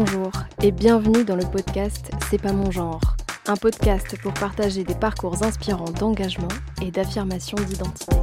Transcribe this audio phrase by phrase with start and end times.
[0.00, 0.30] Bonjour
[0.62, 3.00] et bienvenue dans le podcast C'est pas mon genre,
[3.48, 6.46] un podcast pour partager des parcours inspirants d'engagement
[6.80, 8.14] et d'affirmation d'identité.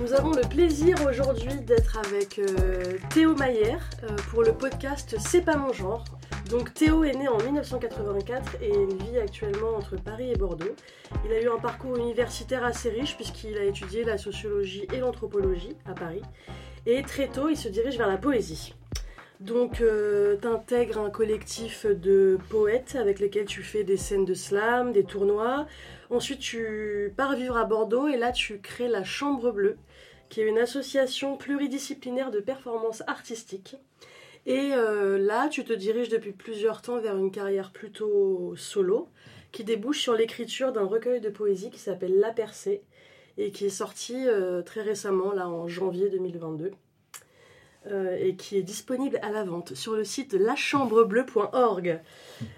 [0.00, 5.42] Nous avons le plaisir aujourd'hui d'être avec euh, Théo Maillère euh, pour le podcast C'est
[5.42, 6.06] pas mon genre.
[6.48, 10.74] Donc Théo est né en 1984 et vit actuellement entre Paris et Bordeaux.
[11.26, 15.76] Il a eu un parcours universitaire assez riche puisqu'il a étudié la sociologie et l'anthropologie
[15.84, 16.22] à Paris.
[16.86, 18.75] Et très tôt, il se dirige vers la poésie.
[19.40, 24.32] Donc, euh, tu intègres un collectif de poètes avec lesquels tu fais des scènes de
[24.32, 25.66] slam, des tournois.
[26.08, 29.76] Ensuite, tu pars vivre à Bordeaux et là, tu crées la Chambre Bleue,
[30.30, 33.76] qui est une association pluridisciplinaire de performance artistique.
[34.46, 39.08] Et euh, là, tu te diriges depuis plusieurs temps vers une carrière plutôt solo,
[39.52, 42.82] qui débouche sur l'écriture d'un recueil de poésie qui s'appelle La Percée,
[43.36, 46.72] et qui est sorti euh, très récemment, là en janvier 2022.
[47.92, 52.00] Euh, et qui est disponible à la vente sur le site lachambrebleu.org.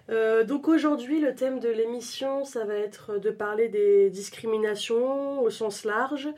[0.09, 5.51] Euh, donc aujourd'hui, le thème de l'émission, ça va être de parler des discriminations au
[5.51, 6.29] sens large,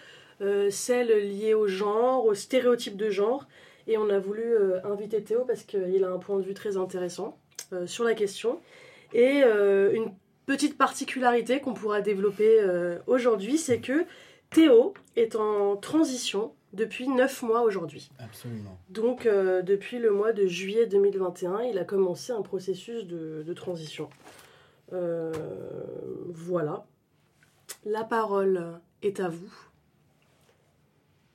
[0.41, 3.47] euh, celles liées au genre, aux stéréotypes de genre.
[3.87, 7.39] Et on a voulu inviter Théo parce qu'il a un point de vue très intéressant
[7.87, 8.61] sur la question.
[9.15, 10.13] Et une
[10.47, 12.61] petite particularité qu'on pourra développer
[13.09, 14.05] aujourd'hui, c'est que
[14.51, 18.11] Théo est en transition depuis 9 mois aujourd'hui.
[18.19, 18.79] Absolument.
[18.89, 24.09] Donc, euh, depuis le mois de juillet 2021, il a commencé un processus de, transition.
[24.93, 25.33] Euh,
[26.29, 26.87] voilà.
[27.85, 29.53] La parole est à vous.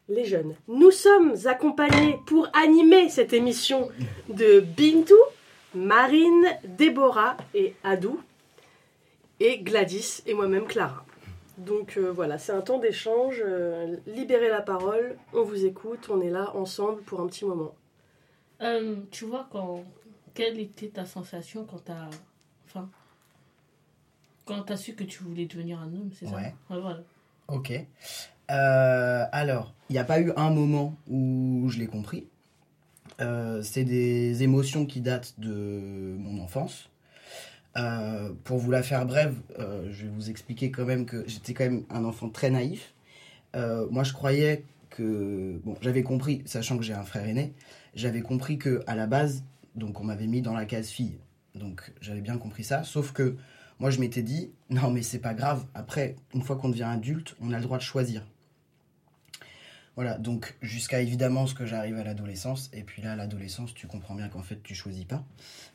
[0.08, 0.56] Les jeunes.
[0.68, 3.90] Nous sommes accompagnés pour animer cette émission
[4.30, 5.16] de Bintou,
[5.74, 8.22] Marine, Déborah et Adou,
[9.40, 11.05] et Gladys et moi-même Clara.
[11.58, 13.42] Donc euh, voilà, c'est un temps d'échange.
[13.46, 17.74] Euh, libérez la parole, on vous écoute, on est là ensemble pour un petit moment.
[18.62, 19.84] Euh, tu vois, quand,
[20.34, 22.10] quelle était ta sensation quand t'as.
[22.66, 22.90] Enfin.
[24.46, 26.54] Quand t'as su que tu voulais devenir un homme, c'est ça Ouais.
[26.70, 27.02] voilà.
[27.48, 27.74] Ok.
[28.48, 32.28] alors, il n'y a pas eu un moment où je l'ai compris.
[33.18, 36.90] c'est des émotions qui datent de mon enfance.
[37.78, 41.54] Euh, pour vous la faire brève, euh, je vais vous expliquer quand même que j'étais
[41.54, 42.94] quand même un enfant très naïf.
[43.56, 47.54] Euh, moi, je croyais que bon, j'avais compris, sachant que j'ai un frère aîné,
[47.94, 49.44] j'avais compris que à la base,
[49.76, 51.18] donc on m'avait mis dans la case fille.
[51.54, 53.36] Donc j'avais bien compris ça, sauf que
[53.80, 55.66] moi je m'étais dit non mais c'est pas grave.
[55.74, 58.26] Après, une fois qu'on devient adulte, on a le droit de choisir.
[59.96, 62.70] Voilà, donc jusqu'à évidemment ce que j'arrive à l'adolescence.
[62.74, 65.24] Et puis là, à l'adolescence, tu comprends bien qu'en fait, tu choisis pas.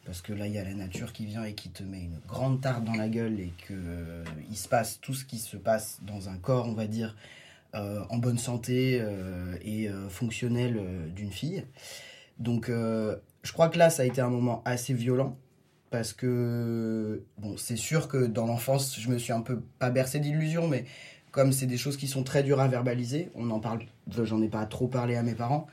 [0.05, 2.21] Parce que là, il y a la nature qui vient et qui te met une
[2.29, 5.57] grande tarte dans la gueule et que euh, il se passe tout ce qui se
[5.57, 7.17] passe dans un corps, on va dire,
[7.75, 10.79] euh, en bonne santé euh, et fonctionnel
[11.15, 11.65] d'une fille.
[12.39, 15.39] Donc, je crois que là, ça a été un moment assez violent.
[15.91, 20.21] Parce que, bon, c'est sûr que dans l'enfance, je me suis un peu, pas bercé
[20.21, 20.85] d'illusions, mais
[21.31, 23.81] comme c'est des choses qui sont très dures à verbaliser, on en parle,
[24.23, 25.67] j'en ai pas trop parlé à mes parents,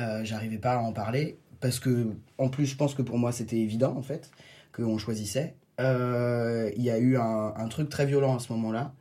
[0.00, 3.32] euh, j'arrivais pas à en parler parce que, en plus, je pense que pour moi
[3.32, 4.30] c'était évident en fait
[4.72, 5.54] qu'on choisissait.
[5.80, 8.94] Euh, il y a eu un, truc très violent à ce moment-là,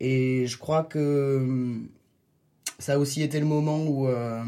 [0.00, 1.80] et je crois que
[2.78, 4.42] ça a aussi été le moment où euh,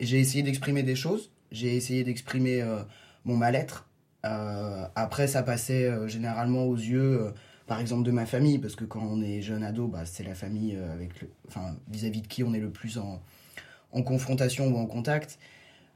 [0.00, 2.62] j'ai essayé d'exprimer des choses, j'ai essayé d'exprimer
[3.24, 3.88] mon mal-être.
[4.22, 7.32] après, ça passait généralement aux yeux
[7.72, 10.34] par exemple de ma famille, parce que quand on est jeune ado, bah, c'est la
[10.34, 11.12] famille euh, avec
[11.48, 13.22] enfin, vis-à-vis de qui on est le plus en,
[14.02, 15.38] confrontation ou en contact.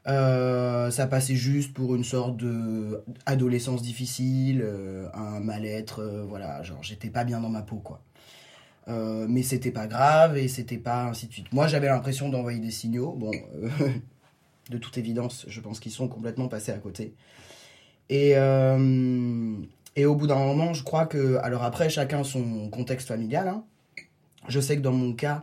[0.06, 6.82] Euh, ça passait juste pour une sorte de adolescence difficile, euh, un mal-être, voilà, genre
[6.82, 8.00] j'étais pas bien dans ma peau quoi.
[8.88, 11.52] mais c'était pas grave et c'était pas ainsi de suite.
[11.52, 13.32] Moi j'avais l'impression d'envoyer des signaux, bon,
[14.70, 17.12] de toute évidence, je pense qu'ils sont complètement passés à côté.
[18.08, 18.34] Et
[19.96, 21.36] et au bout d'un moment, je crois que.
[21.42, 23.48] Alors après, chacun son contexte familial.
[23.48, 23.64] Hein.
[24.48, 25.42] Je sais que dans mon cas,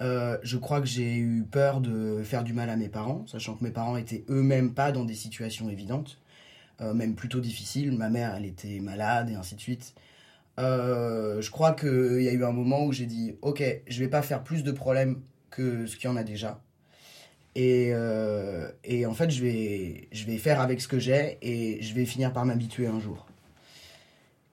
[0.00, 3.54] euh, je crois que j'ai eu peur de faire du mal à mes parents, sachant
[3.54, 6.18] que mes parents étaient eux-mêmes pas dans des situations évidentes,
[6.82, 7.92] euh, même plutôt difficiles.
[7.92, 9.94] Ma mère, elle était malade et ainsi de suite.
[10.60, 14.08] Euh, je crois qu'il y a eu un moment où j'ai dit Ok, je vais
[14.08, 16.60] pas faire plus de problèmes que ce qu'il y en a déjà.
[17.56, 17.92] Et,
[18.82, 22.04] et en fait, je vais, je vais faire avec ce que j'ai et je vais
[22.04, 23.26] finir par m'habituer un jour.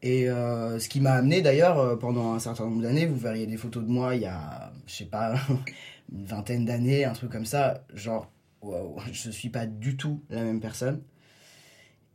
[0.03, 3.45] Et euh, ce qui m'a amené d'ailleurs, euh, pendant un certain nombre d'années, vous verriez
[3.45, 5.36] des photos de moi il y a, je sais pas,
[6.12, 8.31] une vingtaine d'années, un truc comme ça, genre,
[8.62, 11.01] waouh, je suis pas du tout la même personne.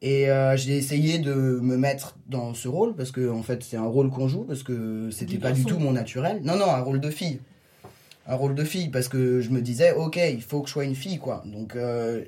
[0.02, 3.76] Et euh, j'ai essayé de me mettre dans ce rôle, parce que en fait c'est
[3.76, 6.40] un rôle qu'on joue, parce que c'était pas du tout mon naturel.
[6.42, 7.40] Non, non, un rôle de fille.
[8.26, 10.84] Un rôle de fille, parce que je me disais, ok, il faut que je sois
[10.84, 11.44] une fille, quoi.
[11.46, 11.76] Donc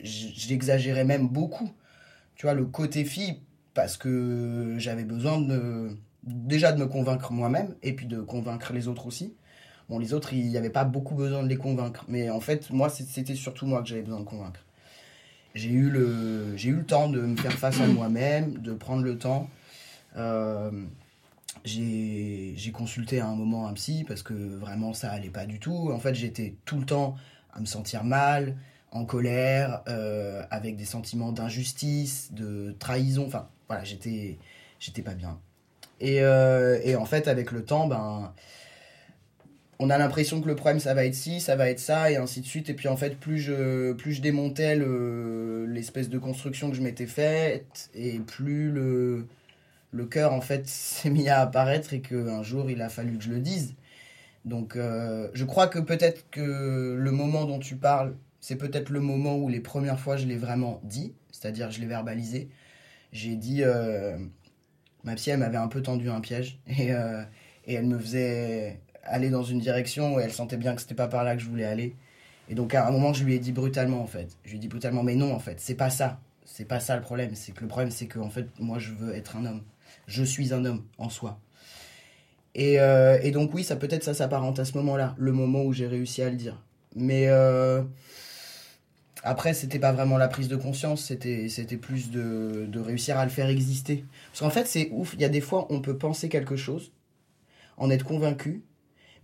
[0.04, 1.70] j'exagérais même beaucoup
[2.38, 3.40] tu vois, le côté fille,
[3.78, 5.40] parce que j'avais besoin
[6.24, 9.34] déjà de me convaincre moi-même et puis de convaincre les autres aussi.
[9.88, 12.70] Bon, les autres, il n'y avait pas beaucoup besoin de les convaincre, mais en fait,
[12.70, 14.64] moi, c'était surtout moi que j'avais besoin de convaincre.
[15.54, 19.04] J'ai eu, le, j'ai eu le temps de me faire face à moi-même, de prendre
[19.04, 19.48] le temps.
[20.16, 20.72] Euh,
[21.64, 25.60] j'ai, j'ai consulté à un moment un psy parce que vraiment ça allait pas du
[25.60, 25.92] tout.
[25.92, 27.14] En fait, j'étais tout le temps
[27.52, 28.56] à me sentir mal,
[28.90, 33.24] en colère, euh, avec des sentiments d'injustice, de trahison.
[33.28, 34.38] Enfin, voilà, j'étais,
[34.80, 35.38] j'étais pas bien.
[36.00, 38.32] Et, euh, et, en fait, avec le temps, ben,
[39.78, 42.16] on a l'impression que le problème, ça va être ci, ça va être ça, et
[42.16, 42.68] ainsi de suite.
[42.70, 44.76] Et puis en fait, plus je, plus je démontais
[45.66, 49.26] l'espèce de construction que je m'étais faite, et plus le,
[49.92, 53.24] le cœur, en fait, s'est mis à apparaître, et qu'un jour, il a fallu que
[53.24, 53.74] je le dise.
[54.44, 59.00] Donc, euh, je crois que peut-être que le moment dont tu parles, c'est peut-être le
[59.00, 62.48] moment où les premières fois je l'ai vraiment dit, c'est-à-dire je l'ai verbalisé.
[63.12, 64.18] J'ai dit, euh,
[65.04, 67.22] ma psy, elle m'avait un peu tendu un piège et, euh,
[67.66, 71.08] et, elle me faisait aller dans une direction où elle sentait bien que c'était pas
[71.08, 71.94] par là que je voulais aller.
[72.50, 74.28] Et donc à un moment, je lui ai dit brutalement en fait.
[74.44, 76.20] Je lui ai dit brutalement, mais non en fait, c'est pas ça.
[76.44, 77.34] C'est pas ça le problème.
[77.34, 79.62] C'est que le problème, c'est que en fait, moi, je veux être un homme.
[80.06, 81.38] Je suis un homme en soi.
[82.54, 85.72] Et, euh, et donc oui, ça peut-être ça s'apparente à ce moment-là, le moment où
[85.72, 86.62] j'ai réussi à le dire.
[86.96, 87.28] Mais
[89.24, 93.48] après, c'était pas vraiment la prise de conscience, c'était, plus de, réussir à le faire
[93.48, 94.04] exister.
[94.30, 96.92] Parce qu'en fait, c'est ouf, il y a des fois, on peut penser quelque chose,
[97.76, 98.62] en être convaincu,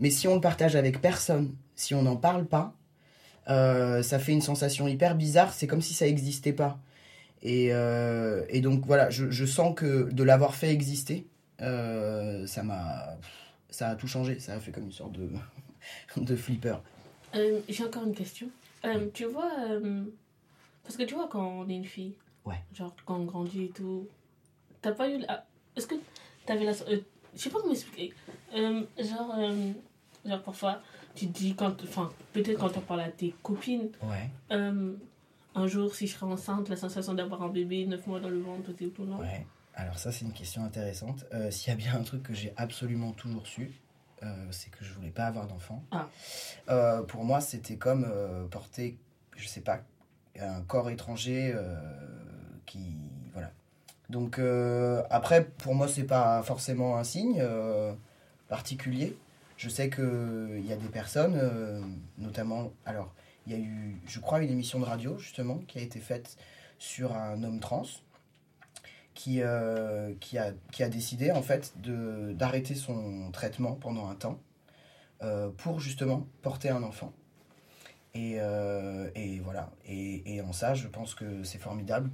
[0.01, 2.75] mais si on le partage avec personne, si on n'en parle pas,
[3.49, 6.79] euh, ça fait une sensation hyper bizarre, c'est comme si ça n'existait pas.
[7.43, 11.27] Et, euh, et, donc voilà, je, sens que de l'avoir fait exister,
[11.61, 13.19] euh, ça m'a.
[13.69, 16.77] Ça a tout changé, ça a fait comme une sorte de, flipper.
[17.69, 18.49] J'ai encore une question.
[18.85, 20.05] Euh, tu vois, euh,
[20.83, 22.15] parce que tu vois, quand on est une fille,
[22.45, 22.63] ouais.
[22.75, 24.09] genre quand on grandit et tout,
[24.83, 25.19] t'as pas eu.
[25.19, 25.47] La...
[25.77, 25.95] Est-ce que
[26.47, 26.73] t'avais la.
[26.89, 27.01] Euh,
[27.35, 28.13] je sais pas comment expliquer.
[28.55, 29.35] genre,
[30.25, 30.81] genre, parfois,
[31.15, 34.31] tu te dis, quand, enfin, peut-être quand on parle à tes copines, ouais.
[34.51, 38.39] un jour, si je serais enceinte, la sensation d'avoir un bébé, 9 mois dans le
[38.39, 39.47] ventre, tout et tout, non Ouais.
[39.75, 41.25] Alors, ça, c'est une question intéressante.
[41.51, 43.69] S'il y a bien un truc que j'ai absolument toujours su, euh,
[44.51, 45.83] c'est que je voulais pas avoir d'enfant.
[45.91, 46.09] Ah.
[46.69, 48.99] Euh, pour moi, c'était comme euh, porter,
[49.37, 49.81] je sais pas,
[50.41, 51.55] un corps étranger
[52.67, 52.97] qui.
[53.33, 53.51] Voilà.
[54.11, 54.41] Donc,
[55.11, 57.43] après, pour moi, c'est pas forcément un signe
[58.49, 59.17] particulier.
[59.57, 61.41] Je sais qu'il y a des personnes,
[62.19, 62.73] notamment.
[62.85, 63.15] Alors,
[63.47, 66.37] il y a eu, je crois, une émission de radio, justement, qui a été faite
[66.79, 67.85] sur un homme trans
[69.15, 74.41] qui, euh, qui, a, qui a décidé en fait d'arrêter son traitement pendant un temps
[75.23, 77.13] euh, pour justement porter un enfant.
[78.15, 79.73] Et, euh, et voilà.
[79.87, 82.11] Et, en ça, je pense que c'est formidable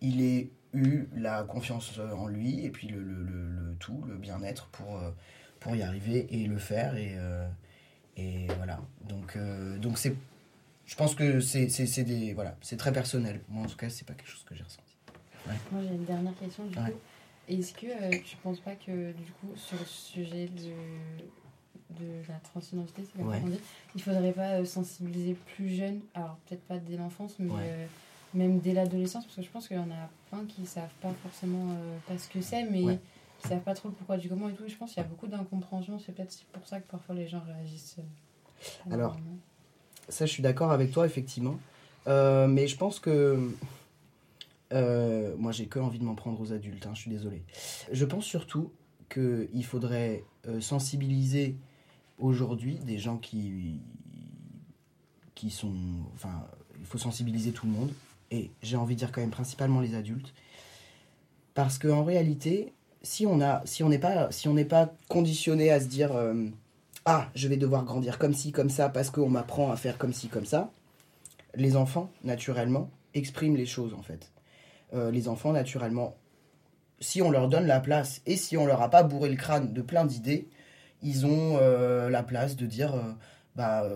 [0.00, 4.66] qu'il ait eu la confiance en lui et puis le, le, le, tout, le bien-être
[4.68, 5.00] pour,
[5.60, 6.96] pour y arriver et le faire.
[6.96, 7.16] Et,
[8.16, 8.80] et voilà.
[9.08, 9.38] Donc,
[9.80, 9.98] donc
[10.86, 11.66] je pense que c'est,
[12.34, 13.40] voilà, très personnel.
[13.48, 14.85] Moi, en tout cas, c'est pas quelque chose que j'ai ressenti.
[15.72, 16.98] Moi, j'ai une dernière question du coup.
[17.48, 22.34] Est-ce que euh, tu penses pas que du coup, sur le sujet de, de la
[22.40, 23.60] transidentité, c'est comme on dit,
[23.94, 27.86] il faudrait pas euh, sensibiliser plus jeune, alors peut-être pas dès l'enfance, mais euh,
[28.34, 31.12] même dès l'adolescence, parce que je pense qu'il y en a plein qui savent pas
[31.22, 31.76] forcément
[32.08, 32.98] pas ce que c'est, mais ouais.
[33.38, 34.64] qui savent pas trop le pourquoi du comment et tout.
[34.66, 37.42] je pense qu'il y a beaucoup d'incompréhension, c'est peut-être pour ça que parfois les gens
[37.46, 37.98] réagissent.
[38.90, 39.16] alors,
[40.08, 41.60] ça, je suis d'accord avec toi, effectivement.
[42.06, 43.52] mais je pense que
[44.72, 47.44] euh, moi, j'ai que envie de m'en prendre aux adultes, hein, je suis désolé.
[47.92, 48.72] Je pense surtout
[49.08, 51.56] qu'il faudrait euh, sensibiliser
[52.18, 53.80] aujourd'hui des gens qui,
[55.34, 55.74] qui sont.
[56.14, 56.46] Enfin,
[56.78, 57.92] il faut sensibiliser tout le monde.
[58.32, 60.34] Et j'ai envie de dire quand même principalement les adultes.
[61.54, 66.48] Parce qu'en réalité, si on si n'est pas, si pas conditionné à se dire euh,
[67.04, 70.12] ah je vais devoir grandir comme ci comme ça parce qu'on m'apprend à faire comme
[70.12, 70.72] ci comme ça,
[71.54, 74.32] les enfants naturellement expriment les choses en fait.
[74.94, 76.16] Euh, les enfants, naturellement,
[77.00, 79.72] si on leur donne la place et si on leur a pas bourré le crâne
[79.72, 80.48] de plein d'idées,
[81.02, 83.12] ils ont euh, la place de dire, euh,
[83.56, 83.88] bah,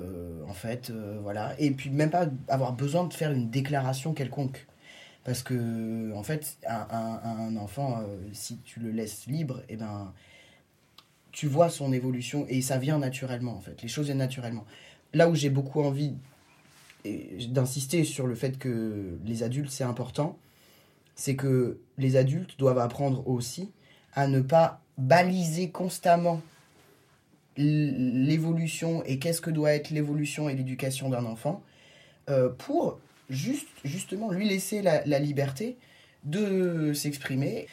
[0.48, 0.90] en fait,
[1.22, 1.54] voilà.
[1.58, 4.66] Et puis même pas avoir besoin de faire une déclaration quelconque.
[5.24, 10.14] Parce que, en fait, un, enfant, si tu le laisses libre, eh ben,
[11.30, 13.82] tu vois son évolution et ça vient naturellement, en fait.
[13.82, 14.64] Les choses viennent naturellement.
[15.12, 16.14] Là où j'ai beaucoup envie
[17.04, 20.38] d'insister sur le fait que les adultes, c'est important,
[21.20, 23.70] c'est que les adultes doivent apprendre aussi
[24.14, 26.40] à ne pas baliser constamment
[27.58, 31.62] l'évolution et qu'est-ce que doit être l'évolution et l'éducation d'un enfant
[32.30, 32.98] euh, pour
[33.28, 35.76] juste, justement lui laisser la, liberté
[36.24, 37.66] de s'exprimer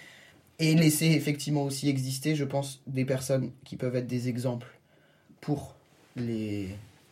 [0.60, 4.78] et laisser effectivement aussi exister, je pense, des personnes qui peuvent être des exemples
[5.40, 5.74] pour
[6.18, 6.68] les,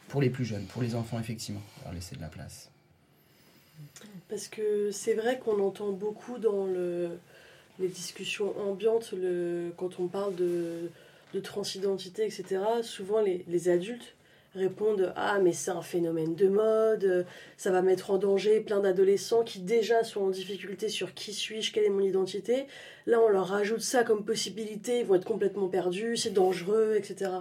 [0.10, 2.72] pour les plus jeunes, pour les enfants, effectivement, leur laisser de la place.
[4.29, 7.10] Parce que c'est vrai qu'on entend beaucoup dans le,
[7.79, 10.89] les discussions ambiantes, le, quand on parle de,
[11.34, 14.15] de transidentité, etc., souvent les, adultes
[14.55, 17.25] répondent Ah, mais c'est un phénomène de mode,
[17.58, 21.74] ça va mettre en danger plein d'adolescents qui déjà sont en difficulté sur qui suis-je,
[21.74, 22.65] quelle est mon identité.
[23.05, 27.32] Là, on leur rajoute ça comme possibilité, ils vont être complètement perdus, c'est dangereux, etc.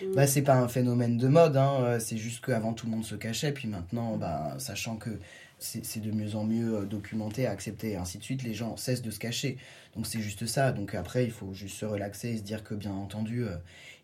[0.00, 0.14] Mmh.
[0.14, 1.98] Bah, c'est pas un phénomène de mode, hein.
[2.00, 5.10] c'est juste qu'avant tout le monde se cachait, puis maintenant, bah, sachant que
[5.58, 9.02] c'est de mieux en mieux euh, documenté, accepté, et ainsi de suite, les gens cessent
[9.02, 9.58] de se cacher.
[9.96, 10.72] Donc c'est juste ça.
[10.72, 13.56] Donc après, il faut juste se relaxer et se dire que, bien entendu, euh,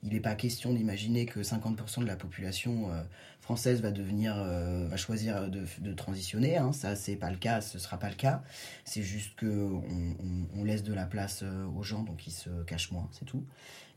[0.02, 3.00] il n'est pas question d'imaginer que 50% de la population euh,
[3.40, 6.56] française va devenir, va choisir de, transitionner.
[6.56, 6.72] Hein.
[6.72, 8.42] Ça, c'est pas le cas, ce sera pas le cas.
[8.84, 10.14] C'est juste que on,
[10.58, 11.44] on, laisse de la place
[11.76, 13.44] aux gens, donc ils se cachent moins, c'est tout.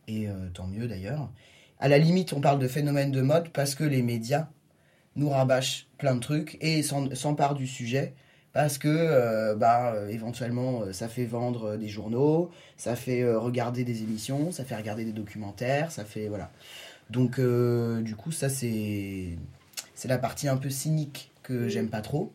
[0.08, 1.30] Et tant mieux d'ailleurs.
[1.79, 4.48] À la limite, on parle de phénomène de mode parce que les médias
[5.15, 8.13] nous rabâche plein de trucs et s'empare du sujet
[8.53, 13.84] parce que euh, bah, euh, éventuellement euh, ça fait vendre des journaux, ça fait regarder
[13.84, 16.51] des émissions, ça fait regarder des documentaires, ça fait voilà.
[17.12, 19.38] Donc du coup ça c'est
[19.93, 22.34] c'est la partie un peu cynique que j'aime pas trop,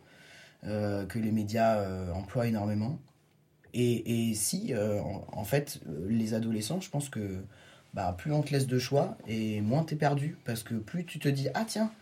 [0.63, 1.85] que les médias
[2.15, 2.99] emploient énormément.
[3.75, 7.45] Et, et si en, fait les adolescents, je pense que
[7.95, 11.19] bah, plus on te laisse de choix et moins t'es perdu parce que plus tu
[11.19, 11.93] te dis ah tiens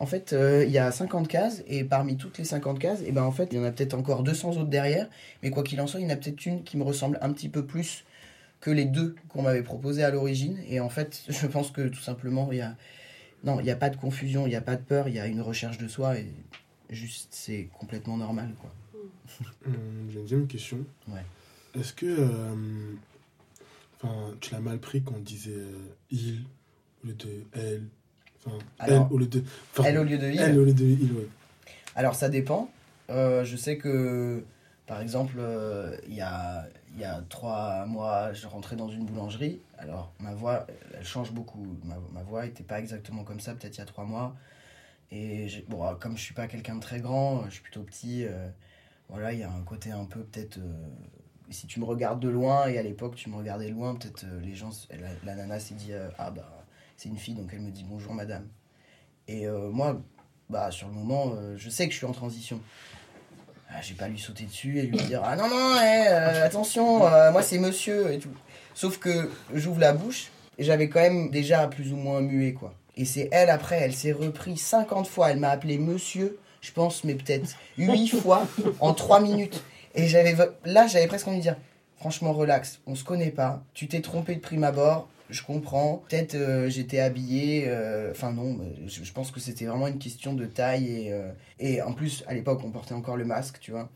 [0.00, 3.08] en fait, euh, il y a 50 cases, et parmi toutes les 50 cases, et
[3.08, 5.06] eh ben en fait, il y en a peut-être encore 200 autres derrière,
[5.42, 7.30] mais quoi qu'il en soit, il y en a peut-être une qui me ressemble un
[7.34, 8.04] petit peu plus
[8.60, 12.00] que les deux qu'on m'avait proposées à l'origine, et en fait, je pense que tout
[12.00, 12.74] simplement, il y a...
[13.44, 15.20] Non, il n'y a pas de confusion, il n'y a pas de peur, il y
[15.20, 16.26] a une recherche de soi, et
[16.88, 18.72] juste, c'est complètement normal, quoi.
[19.66, 19.74] Hum,
[20.08, 20.78] j'ai une deuxième question.
[21.08, 21.24] Ouais.
[21.78, 22.06] Est-ce que...
[22.06, 22.54] Euh,
[24.02, 26.44] enfin, tu l'as mal pris quand on disait euh, il
[27.02, 27.82] au lieu de elle
[28.78, 29.44] elle au lieu de.
[29.84, 30.40] elle au lieu de il.
[30.40, 31.12] Elle au lieu de il,
[31.94, 32.70] Alors ça dépend.
[33.10, 34.44] Euh, je sais que,
[34.86, 36.66] par exemple, euh, il y, a,
[36.96, 39.60] y a trois mois, je rentrais dans une boulangerie.
[39.78, 40.66] Alors ma voix,
[40.96, 41.66] elle change beaucoup.
[41.84, 44.34] Ma, ma voix n'était pas exactement comme ça, peut-être il y a trois mois.
[45.10, 48.24] Et bon, comme je suis pas quelqu'un de très grand, je suis plutôt petit.
[48.24, 48.48] Euh,
[49.08, 50.60] voilà, il y a un côté un peu peut-être
[51.50, 54.54] si tu me regardes de loin et à l'époque tu me regardais loin, peut-être les
[54.54, 54.70] gens,
[55.24, 56.60] la, nana s'est dit ah bah
[56.96, 58.46] c'est une fille, donc elle me dit bonjour madame.
[59.26, 60.00] Et euh, moi,
[60.48, 62.60] bah, sur le moment, euh, je sais que je suis en transition.
[63.70, 66.98] Ah, j'ai pas lui sauter dessus et lui dire Ah non, non, eh, euh, attention,
[67.30, 68.34] moi c'est monsieur et tout.
[68.74, 72.74] Sauf que j'ouvre la bouche et j'avais quand même déjà plus ou moins mué, quoi.
[72.96, 77.04] Et c'est elle après, elle s'est repris 50 fois, elle m'a appelé monsieur, je pense,
[77.04, 78.46] mais peut-être 8 fois
[78.80, 79.62] en 3 minutes.
[79.94, 81.56] Et j'avais là, j'avais presque envie de dire
[81.96, 86.02] Franchement, relax, on se connaît pas, tu t'es trompé de prime abord, je comprends.
[86.08, 87.64] Peut-être euh, j'étais habillé.
[87.66, 90.88] Euh, enfin, non, je, pense que c'était vraiment une question de taille.
[90.88, 93.88] Et, euh, et en plus, à l'époque, on portait encore le masque, tu vois.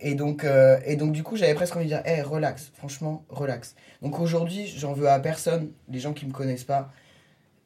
[0.00, 0.46] Et donc,
[0.86, 3.74] et donc du coup, j'avais presque envie de dire, hé, relax, franchement, relax.
[4.00, 5.72] Donc aujourd'hui, j'en veux à personne.
[5.90, 6.90] Les gens qui me connaissent pas,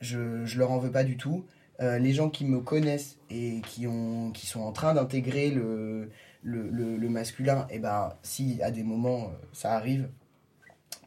[0.01, 1.47] je, je leur en veux pas du tout.
[1.81, 6.11] les gens qui me connaissent et qui, ont, qui sont en train d'intégrer le,
[6.45, 10.09] le, le, masculin, et eh ben, si à des moments ça arrive,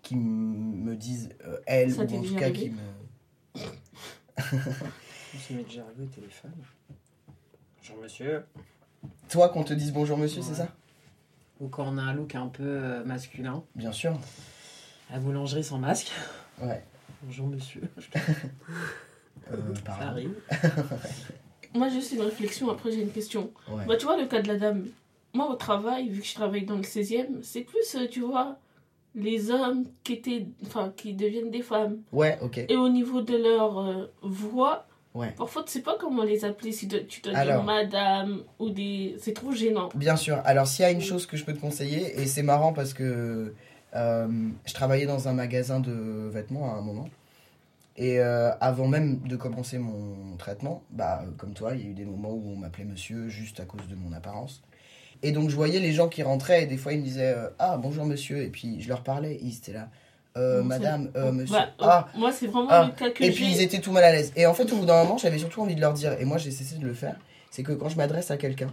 [0.01, 2.77] qui me disent euh, elle, ou en tout cas qui me.
[4.38, 6.51] Ça m'est déjà arrivé au téléphone.
[7.77, 8.46] Bonjour monsieur.
[9.29, 10.70] Toi, qu'on te dise bonjour monsieur, c'est ça?
[11.60, 13.63] Ou quand on a un look un peu euh, masculin.
[13.75, 14.17] Bien sûr.
[15.12, 16.12] À boulangerie sans masque.
[16.62, 16.84] Ouais.
[17.24, 17.82] Bonjour monsieur.
[19.51, 20.34] euh, ça arrive.
[21.74, 23.51] Moi, juste une réflexion, après j'ai une question.
[23.88, 24.88] Bah, tu vois, le cas de la dame.
[25.34, 28.57] Moi, au travail, vu que je travaille dans le 16e, c'est plus, euh, tu vois,
[29.17, 31.98] les hommes qui étaient enfin qui deviennent des femmes.
[32.12, 32.65] Ouais ok.
[32.69, 35.34] Et au niveau de leur euh, voix ouais.
[35.36, 39.34] parfois tu sais pas comment les appeler si tu dois dire madame ou des c'est
[39.34, 39.89] trop gênant.
[39.96, 40.39] Bien sûr.
[40.46, 42.93] Alors s'il y a une chose que je peux te conseiller et c'est marrant parce
[42.93, 43.53] que
[43.96, 44.27] euh,
[44.65, 47.10] je travaillais dans un magasin de vêtements à un moment
[47.96, 51.93] et euh, avant même de commencer mon traitement bah comme toi il y a eu
[51.93, 54.62] des moments où on m'appelait monsieur juste à cause de mon apparence
[55.24, 57.50] et donc je voyais les gens qui rentraient et des fois ils me disaient euh,
[57.60, 59.90] Ah bonjour monsieur et puis je leur parlais, ils étaient là.
[60.38, 61.56] Euh, madame, euh, monsieur.
[61.56, 62.86] Bah, ah, moi, c'est vraiment ah.
[62.86, 64.32] le cas que Et puis ils étaient tout mal à l'aise.
[64.36, 66.38] Et en fait, au bout d'un moment, j'avais surtout envie de leur dire, et moi
[66.38, 67.16] j'ai cessé de le faire,
[67.50, 68.70] c'est que quand je m'adresse à quelqu'un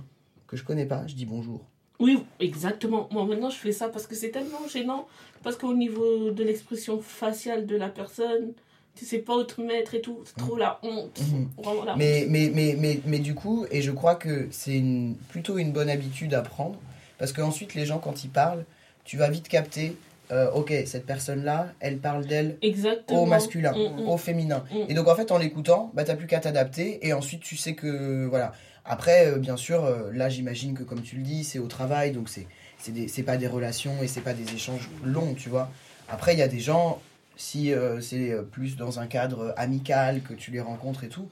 [0.46, 1.64] que je connais pas, je dis bonjour.
[2.00, 3.08] Oui, exactement.
[3.12, 5.06] Moi maintenant, je fais ça parce que c'est tellement gênant.
[5.42, 8.52] Parce qu'au niveau de l'expression faciale de la personne,
[8.96, 10.20] tu sais pas où te mettre et tout.
[10.24, 11.20] C'est trop la honte.
[11.20, 11.48] Mhm.
[11.96, 15.72] mais, mais, mais, mais, mais, du coup, et je crois que c'est une, plutôt une
[15.72, 16.78] bonne habitude à prendre,
[17.18, 18.64] Parce qu'ensuite, les gens, quand ils parlent,
[19.04, 19.96] tu vas vite capter,
[20.32, 23.22] euh, ok, cette personne-là, elle parle d'elle Exactement.
[23.22, 24.08] au masculin, Mm, mm.
[24.08, 24.64] au féminin.
[24.72, 24.76] Mm.
[24.90, 27.74] Et donc, en fait, en l'écoutant, bah, t'as plus qu'à t'adapter, et ensuite, tu sais
[27.74, 28.52] que, voilà.
[28.84, 32.10] Après, euh, bien sûr, euh, là, j'imagine que, comme tu le dis, c'est au travail,
[32.12, 32.46] donc c'est
[32.78, 35.70] c'est des- c'est pas des relations et c'est pas des échanges longs, tu vois.
[36.10, 37.00] Après, il y a des gens,
[37.36, 41.28] si euh, c'est euh, plus dans un cadre amical, que tu les rencontres et tout,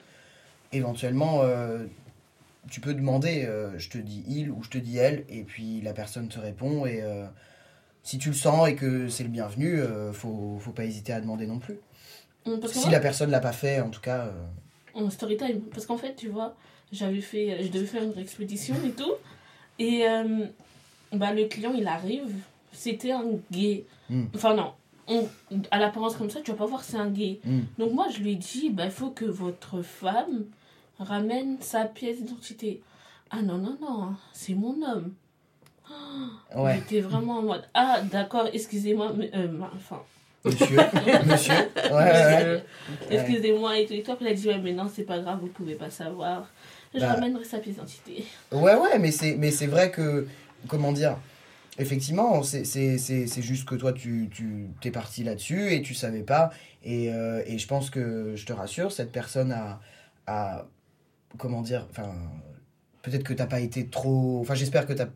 [0.73, 1.85] éventuellement, euh,
[2.71, 5.81] tu peux demander, euh, je te dis il ou je te dis elle, et puis
[5.83, 7.25] la personne te répond, et euh,
[8.03, 11.21] si tu le sens et que c'est le bienvenu, euh, faut, faut pas hésiter à
[11.21, 11.79] demander non plus.
[12.45, 14.27] Parce Si la personne l'a pas fait, en tout cas...
[14.27, 14.33] euh,
[14.95, 15.61] en story time.
[15.73, 16.57] Parce qu'en fait, tu vois,
[16.91, 19.13] j'avais fait, je devais faire une expédition et tout.
[19.79, 20.47] Et euh,
[21.13, 22.35] bah, le client, il arrive.
[22.73, 23.85] C'était un gay.
[24.11, 24.25] Mm.
[24.35, 24.73] Enfin, non.
[25.09, 25.29] On-
[25.71, 27.41] à l'apparence comme ça, tu vas pas voir c'est un gay.
[27.45, 27.61] hmm.
[27.79, 30.45] Donc, moi, je lui ai dit, bah, il faut que votre femme
[30.99, 32.83] ramène sa pièce d'identité.
[33.31, 35.13] Ah non, non, non, c'est mon homme.
[36.55, 40.01] Ouais, J'étais vraiment en mode, ah, d'accord, excusez-moi, mais, euh, enfin,
[40.45, 40.77] monsieur,
[41.27, 42.65] monsieur, ouais, ouais, ouais.
[43.11, 43.93] excusez-moi et tout.
[43.95, 44.05] Et.
[44.09, 46.47] Après, elle a dit, ouais, mais non, c'est pas grave, vous pouvez pas savoir.
[46.95, 47.15] Je Bah.
[47.15, 48.25] ramènerai sa pièce d'identité.
[48.53, 50.27] Ouais, ouais, mais c'est, mais c'est vrai que,
[50.69, 51.17] comment dire,
[51.79, 56.51] effectivement, c'est, juste que toi, tu, tu t'es parti là-dessus et tu savais pas.
[56.85, 59.81] Et, euh, et je pense que, je te rassure, cette personne a,
[60.27, 60.67] a
[61.39, 62.15] comment dire, enfin,
[63.03, 65.09] peut-être que t'as pas été trop, enfin, j'espère que t'as.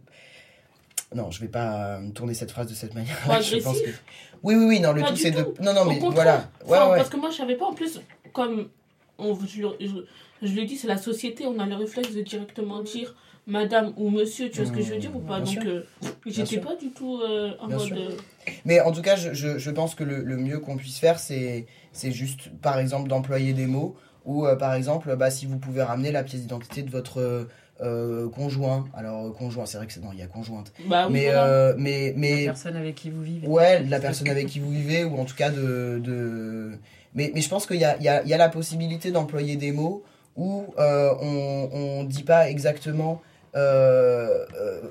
[1.15, 3.19] Non, je vais pas euh, tourner cette phrase de cette manière.
[3.21, 3.83] Trop je pense que...
[3.83, 4.05] agressif
[4.43, 5.55] Oui, oui, oui, non, le Pas tout c'est de.
[5.61, 6.51] Non, non, Au mais voilà.
[6.65, 6.97] Ouais, Enfin, ouais.
[6.97, 8.01] Parce que moi, je savais pas, en plus,
[8.33, 8.69] comme
[9.19, 9.87] on, je, je,
[10.43, 13.15] je dit, c'est la société, on a le réflexe de directement dire
[13.47, 15.83] madame ou monsieur, tu vois ce que je veux dire ou pas Bien Donc, euh,
[16.27, 17.87] j'étais pas du tout euh, en Bien mode.
[17.87, 17.97] sûr.
[17.97, 18.17] euh,
[18.65, 21.19] Mais en tout cas, je, je, je pense que le, le mieux qu'on puisse faire,
[21.19, 23.97] c'est, c'est juste, par exemple, d'employer des mots.
[24.25, 27.47] Ou, euh, par exemple, bah, si vous pouvez ramener la pièce d'identité de votre
[27.83, 28.87] euh, conjoint.
[28.95, 30.03] Alors, conjoint, c'est vrai que c'est.
[30.03, 30.73] Non, il y a conjointe.
[30.87, 31.45] Bah oui, mais, voilà.
[31.47, 32.45] euh, mais, La mais.
[32.47, 33.47] personne avec qui vous vivez.
[33.47, 36.01] Ouais, la personne avec qui vous vivez, ou en tout cas de.
[36.03, 36.73] de...
[37.15, 39.11] Mais, mais je pense qu'il y a, il y, a, il y a la possibilité
[39.13, 40.03] d'employer des mots
[40.37, 43.23] où euh, on ne dit pas exactement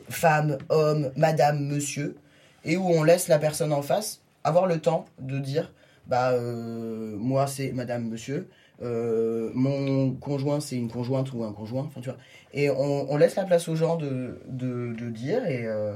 [0.10, 2.16] femme, homme, madame, monsieur,
[2.64, 5.74] et où on laisse la personne en face avoir le temps de dire
[6.08, 8.48] bah euh, moi c'est madame, monsieur,
[8.82, 12.20] euh, mon conjoint c'est une conjointe ou un conjoint, enfin tu vois.
[12.54, 15.66] Et on, laisse la place aux gens de, de, dire et.
[15.66, 15.96] euh,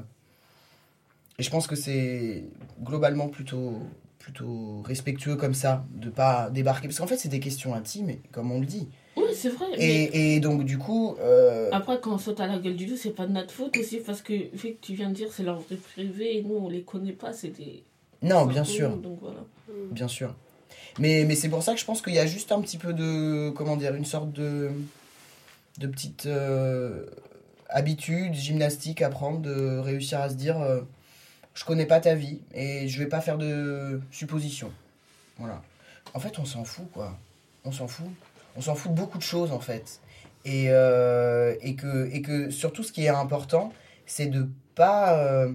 [1.38, 2.43] et je pense que c'est
[2.84, 3.82] globalement plutôt,
[4.17, 6.89] plutôt respectueux comme ça, de pas débarquer.
[6.89, 8.89] Parce qu'en fait, c'est des questions intimes, comme on le dit.
[9.17, 9.65] Oui, c'est vrai.
[9.78, 11.15] mais Et, et donc, du coup.
[11.19, 13.76] euh, Après, quand on saute à la gueule du loup, c'est pas de notre faute
[13.78, 16.56] aussi, parce que, vu que tu viens de dire, c'est leur vie privée, et nous,
[16.56, 17.84] on les connaît pas, c'est des.
[18.22, 19.39] non, bien sûr, Donc voilà.
[19.91, 20.34] bien sûr.
[21.00, 22.93] Mais, mais c'est pour ça que je pense qu'il y a juste un petit peu
[22.93, 23.50] de.
[23.52, 24.69] Comment dire Une sorte de.
[25.80, 27.06] de petite euh,
[27.69, 30.60] habitude, gymnastique à prendre, de réussir à se dire.
[30.62, 30.82] euh,
[31.56, 34.72] je connais pas ta vie et je vais pas faire de suppositions.
[35.38, 35.62] Voilà.
[36.13, 37.17] En fait, on s'en fout, quoi.
[37.65, 38.06] On s'en fout.
[38.60, 40.02] On s'en fout de beaucoup de choses, en fait.
[40.43, 43.72] Et, euh, et, que, surtout, ce qui est important,
[44.06, 45.54] c'est de pas euh,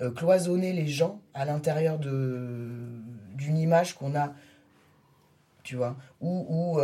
[0.00, 4.32] euh, cloisonner les gens à l'intérieur d'une image qu'on a.
[5.62, 5.94] Tu vois?
[6.20, 6.80] Ou, ou,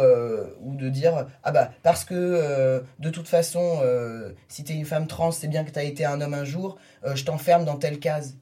[0.63, 5.09] ou de dire ah bah parce que de toute façon euh, si t'es une femme
[5.09, 8.37] trans c'est bien que t'as été un homme un jour je t'enferme dans telle case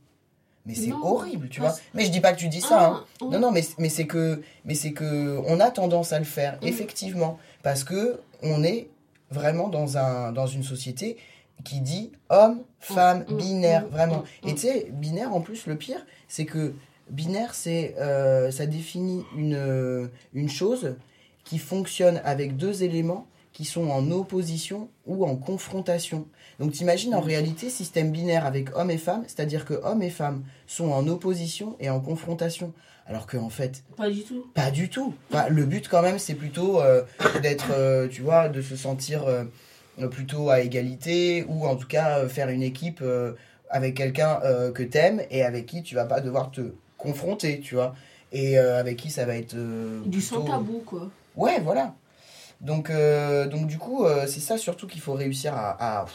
[0.67, 3.01] mais c'est horrible tu vois mais je dis pas que tu dis ça hein.
[3.05, 3.31] Ah, oh.
[3.31, 6.59] Non, non, mais, mais c'est que, mais c'est que on a tendance à le faire,
[6.63, 6.67] Mm.
[6.67, 8.89] effectivement, parce que on est
[9.31, 11.17] vraiment dans, un, dans une société
[11.65, 14.25] qui dit homme, femme, Mm, mm, binaire, mm, vraiment.
[14.43, 14.55] mm, Et mm.
[14.55, 16.75] tu sais, binaire, en plus, le pire, c'est que
[17.11, 20.97] binaire, c'est, euh, ça définit une, une chose
[21.45, 26.27] qui fonctionne avec deux éléments qui sont en opposition ou en confrontation.
[26.61, 30.45] Donc t'imagines en réalité système binaire avec homme et femme, c'est-à-dire que homme et femme
[30.67, 32.75] sont en opposition et en confrontation.
[33.07, 34.45] Alors qu'en fait, Pas du tout.
[34.53, 35.15] pas du tout.
[35.33, 37.03] Enfin, le but quand même, c'est plutôt euh,
[37.41, 39.45] d'être, euh, tu vois, de se sentir euh,
[40.11, 43.03] plutôt à égalité ou en tout cas faire une équipe
[43.71, 44.39] avec quelqu'un
[44.75, 46.61] que t'aimes et avec qui tu vas pas devoir te
[46.99, 47.95] confronter, tu vois.
[48.33, 49.57] Et avec qui ça va être
[50.05, 51.09] Du sans tabou, quoi.
[51.37, 51.95] Ouais, voilà.
[52.61, 56.01] Donc, euh, donc du coup, euh, c'est ça surtout qu'il faut réussir à...
[56.03, 56.07] à-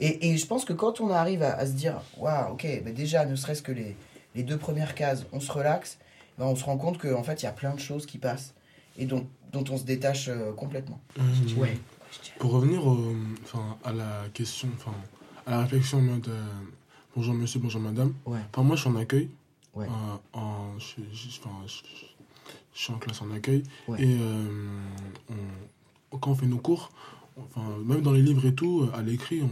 [0.00, 2.90] Et, et je pense que quand on arrive à, à se dire, waouh, ok, bah
[2.92, 3.96] déjà, ne serait-ce que les,
[4.34, 5.98] les deux premières cases, on se relaxe,
[6.38, 8.54] bah, on se rend compte qu'en fait, il y a plein de choses qui passent
[8.96, 11.00] et dont, dont on se détache euh, complètement.
[11.18, 11.24] Hum,
[11.58, 11.76] Ouais.
[12.38, 13.14] Pour revenir au-
[13.44, 14.94] enfin, à la question, enfin,
[15.46, 16.44] à la réflexion en mode euh,
[17.16, 18.14] bonjour monsieur, bonjour madame.
[18.24, 18.38] Ouais.
[18.56, 19.28] Moi, je suis en accueil.
[19.74, 19.86] Ouais.
[19.86, 21.50] Euh, en, je, je- enfin,
[22.78, 23.62] je- suis en classe en accueil.
[23.88, 24.00] Ouais.
[24.02, 24.44] Et euh,
[26.12, 26.90] on- quand on fait nos cours,
[27.36, 29.48] enfin, même dans les livres et tout, à l'écrit, on.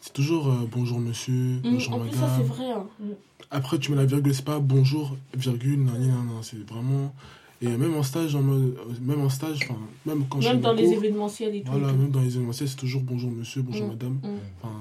[0.00, 2.46] C'est toujours euh, bonjour monsieur, Mm, bonjour en plus, ça, c'est madame.
[2.46, 2.70] vrai.
[2.72, 2.86] hein.
[3.00, 3.04] Mm.
[3.50, 7.14] Après, tu mets la virgule, c'est pas bonjour, virgule, non, non, non, c'est vraiment.
[7.62, 10.74] Et même en stage, en mode, même en stage, enfin, même quand je Même dans
[10.74, 11.70] les cours, événementiels et tout.
[11.72, 11.96] Voilà, et tout.
[11.98, 13.90] même dans les événementiels, c'est toujours bonjour monsieur, bonjour Mm.
[13.90, 14.12] madame.
[14.22, 14.38] Mm.
[14.62, 14.74] Enfin,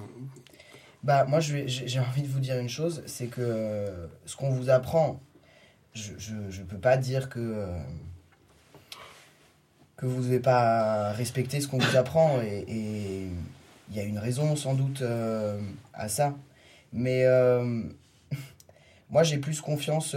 [1.03, 4.35] Bah, moi, je vais- j'ai envie de vous dire une chose, c'est que euh, ce
[4.37, 5.21] qu'on vous apprend,
[5.93, 7.77] je, je, je peux pas dire que, euh,
[9.97, 13.27] que vous devez pas respecter ce qu'on vous apprend, et
[13.89, 15.59] il y a une raison sans doute euh,
[15.93, 16.35] à ça.
[16.91, 17.83] Mais euh,
[19.09, 20.15] moi, j'ai plus confiance,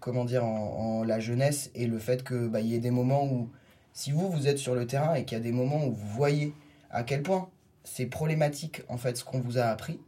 [0.00, 3.50] comment dire, en, la jeunesse et le fait que bah, y ait des moments où,
[3.92, 6.08] si vous, vous êtes sur le terrain et qu'il y a des moments où vous
[6.08, 6.54] voyez
[6.90, 7.48] à quel point
[7.84, 10.00] c'est problématique en fait ce qu'on vous a appris.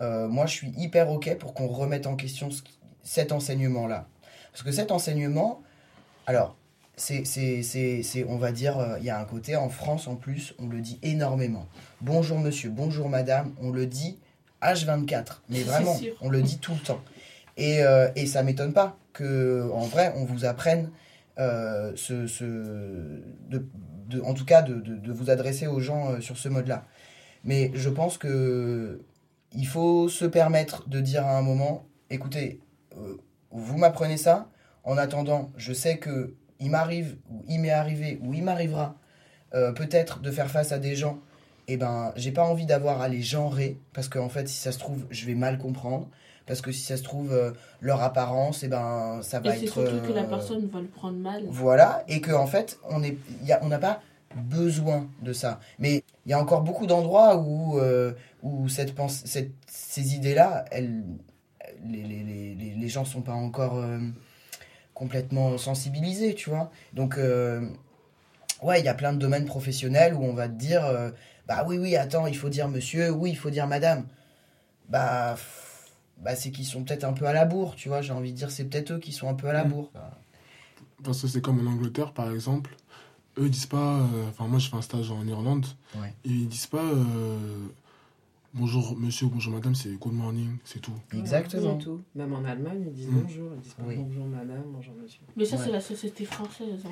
[0.00, 2.77] Moi, je suis hyper ok pour qu'on remette en question ce qui-
[3.08, 4.06] cet enseignement-là,
[4.52, 5.62] parce que cet enseignement,
[6.26, 6.56] alors
[6.96, 10.06] c'est, c'est, c'est, c'est- on va dire, euh, il y a un côté en France
[10.08, 11.66] en plus, on le dit énormément.
[12.02, 14.18] Bonjour monsieur, bonjour madame, on le dit
[14.60, 17.00] H24, mais vraiment, on le dit tout le temps.
[17.56, 20.90] Et, euh, et ça m'étonne pas que, en vrai, on vous apprenne
[21.38, 23.66] euh, ce, ce, de,
[24.08, 26.84] de- en tout cas, de, de, vous adresser aux gens euh, sur ce mode-là.
[27.42, 29.00] Mais je pense que
[29.52, 32.60] il faut se permettre de dire à un moment, écoutez,
[33.50, 34.48] vous m'apprenez ça,
[34.84, 38.96] en attendant, je sais que il m'arrive, ou il m'est arrivé, ou il m'arrivera
[39.54, 41.18] euh, peut-être de faire face à des gens,
[41.68, 44.78] et ben j'ai pas envie d'avoir à les genrer, parce qu'en fait, si ça se
[44.78, 46.08] trouve, je vais mal comprendre,
[46.46, 49.64] parce que si ça se trouve, euh, leur apparence, et ben ça Et va c'est
[49.64, 49.72] être...
[49.72, 51.44] surtout que la euh, personne va le prendre mal.
[51.46, 54.00] voilà, et que en fait, on est, y a- on n'a pas
[54.34, 55.60] besoin de ça.
[55.78, 60.64] Mais il y a encore beaucoup d'endroits où, euh, où cette pense, cette, ces idées-là,
[60.70, 61.02] elles,
[61.86, 62.22] les, les,
[62.54, 63.98] les, les- gens sont pas encore euh,
[64.94, 66.70] complètement sensibilisés, tu vois.
[66.92, 67.68] Donc, euh,
[68.62, 71.10] ouais, il y a plein de domaines professionnels où on va te dire, euh,
[71.46, 74.06] bah oui, oui, attends, il faut dire monsieur, oui, il faut dire madame.
[74.88, 75.36] Bah,
[76.18, 78.00] bah c'est qu'ils sont peut-être un peu à la bourre, tu vois.
[78.02, 79.90] J'ai envie de dire, c'est peut-être eux qui sont un peu à la bourre.
[81.04, 82.74] Parce que c'est comme en Angleterre, par exemple.
[83.38, 83.98] Eux, ils disent pas.
[84.00, 85.66] euh, Enfin, moi, j'ai fait un stage en Irlande.
[85.94, 86.12] Ouais.
[86.24, 87.36] Et ils disent pas euh,
[88.54, 90.92] bonjour monsieur ou bonjour madame, c'est good morning, c'est tout.
[91.16, 91.76] Exactement.
[91.78, 92.02] Tout.
[92.14, 93.20] Même en Allemagne, ils disent Mm.
[93.22, 93.50] bonjour.
[93.54, 93.96] Ils disent pas Oui.
[93.96, 95.20] bonjour madame, bonjour monsieur.
[95.36, 95.62] Mais ça, Ouais.
[95.66, 96.84] c'est la société française.
[96.86, 96.90] hein.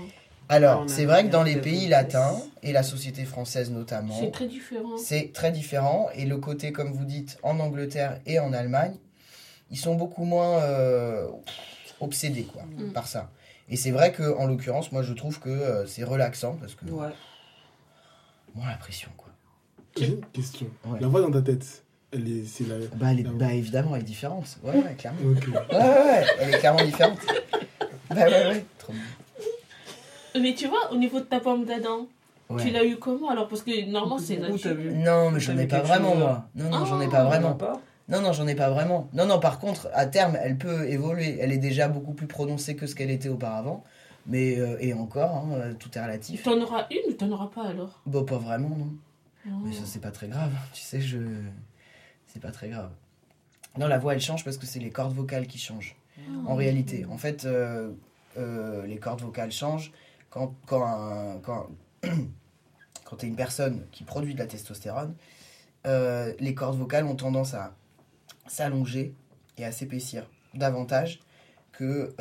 [0.48, 4.46] Alors, c'est vrai que dans les pays latins, et la société française notamment, C'est très
[4.46, 4.96] différent.
[4.96, 6.08] c'est très différent.
[6.14, 8.94] Et le côté, comme vous dites, en Angleterre et en Allemagne,
[9.72, 11.26] ils sont beaucoup moins euh,
[12.00, 12.92] obsédés quoi, Mm.
[12.92, 13.30] par ça.
[13.68, 16.84] Et c'est vrai que, en l'occurrence, moi je trouve que euh, c'est relaxant parce que
[16.84, 17.08] Ouais.
[18.54, 19.25] moins la pression quoi.
[19.96, 20.66] J'ai une question.
[20.86, 20.98] Ouais.
[21.00, 21.82] La voix dans ta tête,
[22.12, 22.44] elle est.
[22.44, 22.76] C'est la.
[22.96, 23.36] Bah, elle est- Ah ouais.
[23.38, 24.58] bah, évidemment, elle est différente.
[24.62, 25.18] Ouais, ouais, clairement.
[25.30, 25.46] Ok.
[25.48, 27.18] Ouais, ouais, ouais, elle est clairement différente.
[28.10, 28.64] bah, ouais, ouais.
[28.78, 30.40] Trop bien.
[30.42, 32.06] Mais tu vois, au niveau de ta pomme d'Adam,
[32.50, 32.62] Ouais.
[32.62, 33.48] tu l'as eu comment alors?
[33.48, 36.48] Parce que normalement, c'est Non, mais j'en ai pas vraiment, chose, moi.
[36.54, 37.54] Non, non, j'en ai Ah, pas vraiment.
[37.54, 37.80] pas?
[38.08, 39.08] Non, non, j'en ai pas vraiment.
[39.14, 41.38] Non, non, par contre, à terme, elle peut évoluer.
[41.40, 43.82] Elle est déjà beaucoup plus prononcée que ce qu'elle était auparavant.
[44.28, 46.42] Mais, euh, et encore, hein, euh, tout est relatif.
[46.44, 48.00] T'en auras une ou t'en auras pas alors?
[48.06, 48.88] Bon, pas vraiment, non.
[49.46, 49.50] Oh.
[49.64, 50.52] Mais ça, c'est pas très grave.
[50.72, 51.18] Tu sais, je.
[52.26, 52.90] C'est pas très grave.
[53.78, 55.96] Non, la voix, elle change parce que c'est les cordes vocales qui changent.
[56.46, 57.92] En réalité, en fait, euh,
[58.38, 59.92] euh, les cordes vocales changent
[60.30, 61.66] quand, quand, un- quand,
[63.04, 65.14] quand tu es une personne qui produit de la testostérone.
[65.86, 67.74] euh, les cordes vocales ont tendance à
[68.46, 69.14] s'allonger
[69.58, 71.20] et à s'épaissir davantage
[71.72, 72.14] que,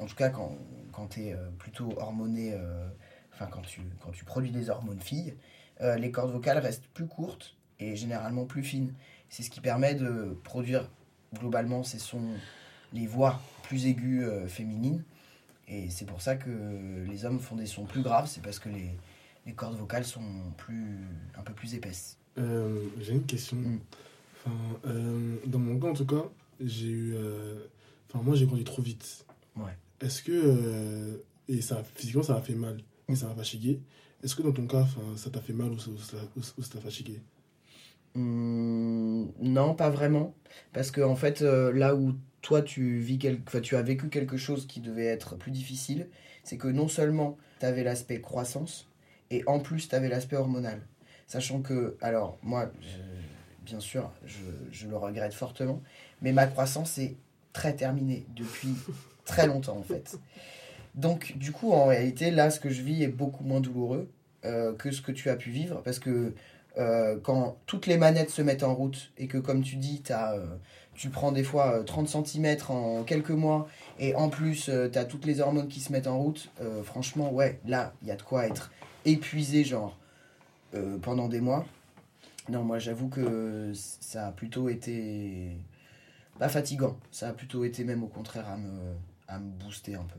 [0.00, 0.58] en tout cas, quand,
[0.92, 2.88] quand tu es plutôt hormoné, euh,
[3.34, 5.34] enfin, quand tu, quand tu produis des hormones filles,
[5.80, 8.94] euh, les cordes vocales restent plus courtes et généralement plus fines.
[9.28, 10.88] C'est ce qui permet de produire
[11.38, 12.30] globalement ces sons,
[12.92, 15.02] les voix plus aiguës euh, féminines.
[15.66, 18.68] Et c'est pour ça que les hommes font des sons plus graves, c'est parce que
[18.68, 18.94] les,
[19.46, 20.98] les cordes vocales sont plus,
[21.36, 22.18] un peu plus épaisses.
[22.38, 23.56] Euh, j'ai une question.
[23.56, 23.80] Mm.
[24.46, 24.90] Enfin,
[25.46, 26.28] dans mon cas, en tout cas,
[26.60, 27.16] j'ai eu.
[28.10, 29.24] Enfin, moi, j'ai grandi trop vite.
[29.56, 29.72] Ouais.
[30.02, 31.24] Est-ce que.
[31.48, 32.78] Et ça, physiquement, ça m'a fait mal?
[33.08, 33.80] Et ça m'a fatigué.
[34.22, 34.86] Est-ce que dans ton cas,
[35.16, 35.90] ça t'a fait mal ou ça
[36.72, 37.20] t'a fatigué
[38.16, 40.34] Hum, non, pas vraiment.
[40.72, 43.18] Parce que en fait, euh, là où toi tu vis
[43.62, 46.08] tu as vécu quelque chose qui devait être plus difficile,
[46.44, 48.88] c'est que non seulement tu avais l'aspect croissance,
[49.30, 50.86] et en plus tu avais l'aspect hormonal.
[51.26, 52.70] Sachant que, alors moi,
[53.64, 54.12] bien sûr,
[54.70, 55.82] je le regrette fortement,
[56.22, 57.16] mais ma croissance est
[57.52, 58.74] très terminée depuis
[59.24, 60.18] très longtemps en fait.
[60.94, 64.08] Donc du coup, en réalité, là, ce que je vis est beaucoup moins douloureux
[64.44, 66.34] euh, que ce que tu as pu vivre, parce que
[66.78, 70.34] euh, quand toutes les manettes se mettent en route et que, comme tu dis, t'as,
[70.36, 70.46] euh,
[70.94, 75.04] tu prends des fois euh, 30 cm en quelques mois et en plus tu as
[75.04, 78.16] toutes les hormones qui se mettent en route, euh, franchement, ouais, là, il y a
[78.16, 78.72] de quoi être
[79.04, 79.96] épuisé, genre,
[80.74, 81.64] euh, pendant des mois.
[82.48, 85.56] Non, moi j'avoue que ça a plutôt été.
[86.38, 88.94] Pas fatigant, ça a plutôt été même au contraire à me,
[89.28, 90.18] à me booster un peu.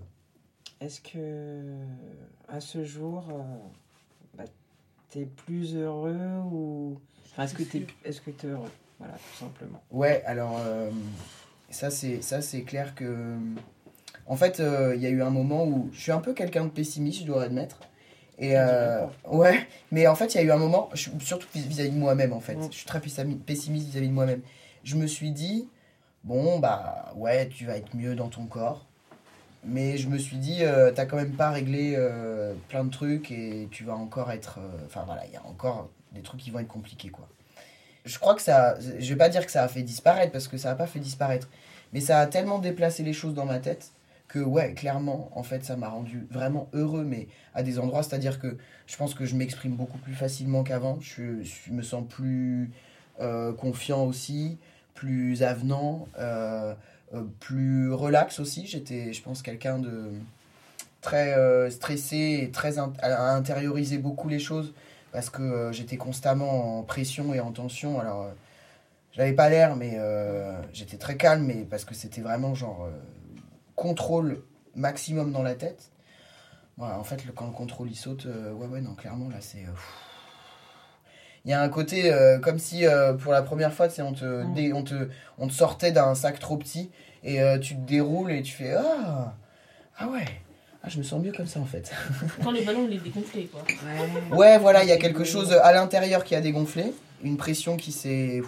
[0.81, 1.63] Est-ce que
[2.47, 3.41] à ce jour, euh,
[4.37, 4.43] bah,
[5.09, 6.99] t'es plus heureux ou.
[7.31, 8.71] Enfin, est-ce que t'es est -ce que es heureux?
[8.99, 9.81] Voilà, tout simplement.
[9.91, 10.89] Ouais, alors euh,
[11.69, 13.37] ça c'est ça c'est clair que.
[14.27, 16.65] En fait, euh, il y a eu un moment où je suis un peu quelqu'un
[16.65, 17.79] de pessimiste, je dois admettre.
[18.37, 21.91] Et euh, ouais, mais en fait, il y a eu un moment, je, surtout vis-à-vis
[21.91, 22.57] de moi-même, en fait.
[22.69, 24.41] Je suis très pessimiste vis-à-vis de moi-même.
[24.83, 25.69] Je me suis dit,
[26.23, 28.87] bon, bah ouais, tu vas être mieux dans ton corps.
[29.65, 33.31] Mais je me suis dit, euh, t'as quand même pas réglé euh, plein de trucs
[33.31, 34.59] et tu vas encore être.
[34.85, 37.27] Enfin voilà, il y a encore des trucs qui vont être compliqués, quoi.
[38.05, 38.77] Je crois que ça.
[38.79, 40.99] Je vais pas dire que ça a fait disparaître parce que ça a pas fait
[40.99, 41.49] disparaître.
[41.93, 43.91] Mais ça a tellement déplacé les choses dans ma tête
[44.27, 48.39] que ouais, clairement, en fait, ça m'a rendu vraiment heureux, mais à des endroits, c'est-à-dire
[48.39, 52.71] que je pense que je m'exprime beaucoup plus facilement qu'avant, je, me sens plus
[53.21, 54.57] euh, confiant aussi,
[54.93, 56.75] plus avenant, euh, euh,
[57.39, 58.67] plus relax aussi.
[58.67, 60.11] J'étais, je pense, quelqu'un de
[61.01, 61.35] très
[61.69, 64.73] stressé et très à intérioriser beaucoup les choses
[65.11, 67.99] parce que j'étais constamment en pression et en tension.
[67.99, 68.31] Alors,
[69.13, 69.99] j'avais pas l'air, mais
[70.73, 72.89] j'étais très calme, mais parce que c'était vraiment genre
[73.75, 74.41] contrôle
[74.75, 75.91] maximum dans la tête.
[76.77, 79.37] Voilà, en fait, le, quand le contrôle il saute, euh, ouais, ouais, non, clairement, là,
[79.39, 79.63] c'est.
[79.63, 79.71] Euh,
[81.45, 82.85] il y a un côté euh, comme si
[83.21, 86.91] pour la première fois, on te, on, te, on te sortait d'un sac trop petit
[87.23, 89.33] et tu te déroules et tu fais Ah,
[89.97, 90.25] ah ouais,
[90.85, 91.91] ah, je me sens mieux comme ça en fait.
[92.43, 93.63] Quand le ballon il est dégonflé, quoi.
[94.37, 97.91] Ouais, voilà, il y a quelque chose à l'intérieur qui a dégonflé, une pression qui,
[97.91, 98.43] s'est,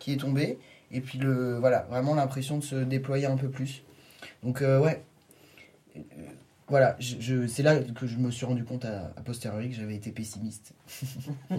[0.00, 0.58] qui est tombée,
[0.90, 3.84] et puis le, voilà, vraiment l'impression de se déployer un peu plus.
[4.42, 5.00] Donc, euh, ouais.
[6.66, 10.10] voilà, je, c'est là que je me suis rendu compte à, posteriori que j'avais été
[10.10, 10.72] pessimiste.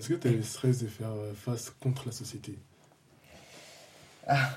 [0.00, 2.58] Est-ce que tu as le stress de faire euh, face contre la société?
[4.26, 4.50] Ah,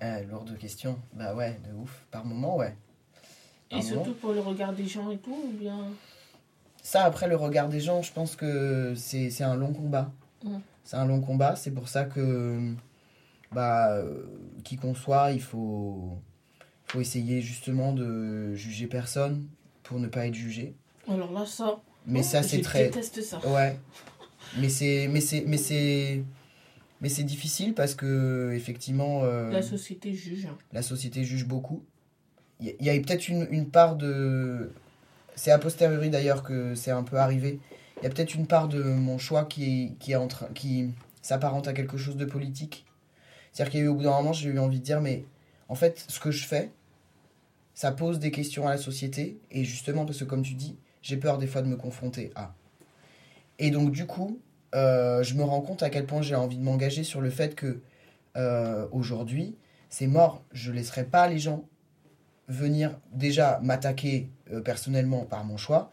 [0.00, 0.96] euh, lourde question.
[1.12, 2.04] Bah ouais, de ouf.
[2.12, 2.76] Par moment, ouais.
[3.72, 5.88] et surtout pour le regard des gens et tout, ou bien?
[6.82, 10.12] Ça, après le regard des gens, je pense que c'est, un long combat.
[10.84, 12.72] C'est un long combat, c'est pour ça que,
[13.50, 14.00] bah,
[14.62, 16.16] qui qu'on soit, il faut
[16.86, 19.46] faut essayer justement de juger personne
[19.82, 20.74] pour ne pas être jugé.
[21.08, 21.80] Alors là, ça.
[22.06, 22.84] Mais ça, c'est très.
[22.84, 23.40] Je déteste ça.
[23.48, 23.76] Ouais.
[24.58, 26.22] Mais c'est, mais c'est, mais c'est,
[27.00, 29.24] mais c'est difficile parce que effectivement.
[29.24, 30.48] Euh, la société juge.
[30.72, 31.84] La société juge beaucoup.
[32.60, 34.70] Il y, a peut-être une, une, part de.
[35.34, 37.58] C'est a posteriori d'ailleurs que c'est un peu arrivé.
[37.98, 40.90] Il y a peut-être une part de mon choix qui, qui, est en train, qui
[41.22, 42.84] s'apparente à quelque chose de politique.
[43.52, 45.24] C'est-à-dire qu'il y a eu au bout d'un moment, j'ai eu envie de dire, mais
[45.68, 46.70] en fait, ce que je fais,
[47.74, 51.16] ça pose des questions à la société, et justement parce que comme tu dis, j'ai
[51.16, 52.54] peur des fois de me confronter à.
[53.60, 54.40] Et donc du coup,
[54.74, 57.54] euh, je me rends compte à quel point j'ai envie de m'engager sur le fait
[57.54, 57.82] que
[58.36, 59.54] euh, aujourd'hui,
[59.90, 61.68] c'est mort, je laisserai pas les gens
[62.48, 65.90] venir déjà m'attaquer euh, personnellement par mon choix.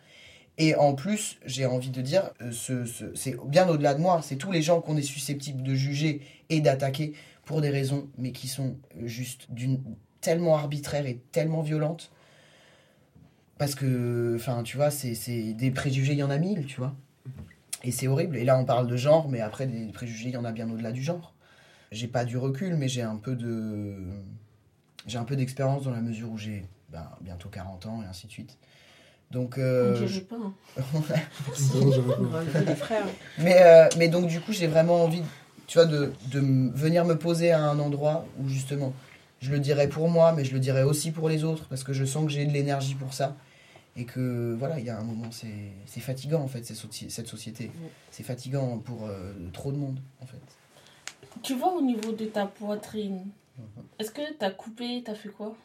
[0.58, 4.38] Et en plus, j'ai envie de dire, ce, ce, c'est bien au-delà de moi, c'est
[4.38, 7.14] tous les gens qu'on est susceptibles de juger et d'attaquer
[7.46, 9.84] pour des raisons, mais qui sont juste d'une
[10.20, 12.12] tellement arbitraire et tellement violente.
[13.60, 16.96] Parce que, enfin, tu vois, c'est des préjugés, il y en a mille, tu vois.
[17.88, 18.36] Et c'est horrible.
[18.36, 20.70] Et là, on parle de genre, mais après, des préjugés, il y en a bien
[20.70, 21.34] au-delà du genre.
[21.94, 23.96] J'ai pas du recul, mais j'ai un peu de.
[25.06, 28.28] J'ai un peu d'expérience dans la mesure où j'ai ben, bientôt 40 ans et ainsi
[28.28, 28.58] de suite.
[29.32, 29.58] Donc.
[29.58, 30.20] Euh, je...
[30.20, 30.36] pas.
[30.36, 30.54] Hein.
[33.40, 35.24] mais, euh, mais donc, du coup, j'ai vraiment envie,
[35.66, 36.42] tu vois, de, de
[36.76, 38.92] venir me poser à un endroit où justement
[39.40, 41.94] je le dirais pour moi, mais je le dirais aussi pour les autres, parce que
[41.94, 43.38] je sens que j'ai de l'énergie pour ça.
[43.98, 47.72] Et que voilà, il y a un moment, c'est fatigant en fait, cette société.
[48.12, 50.38] C'est fatigant pour euh, trop de monde en fait.
[51.42, 53.26] Tu vois au niveau de ta poitrine,
[53.58, 53.66] mhm.
[54.00, 55.56] est-ce que tu as coupé, tu as fait quoi?